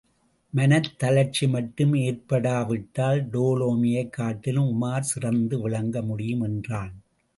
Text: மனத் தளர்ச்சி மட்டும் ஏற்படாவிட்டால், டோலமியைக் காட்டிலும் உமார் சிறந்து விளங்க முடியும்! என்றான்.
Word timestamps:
மனத் 0.53 0.95
தளர்ச்சி 0.97 1.47
மட்டும் 1.47 1.93
ஏற்படாவிட்டால், 1.99 3.21
டோலமியைக் 3.31 4.09
காட்டிலும் 4.09 4.71
உமார் 4.71 5.09
சிறந்து 5.11 5.61
விளங்க 5.61 6.01
முடியும்! 6.01 6.41
என்றான். 6.41 6.93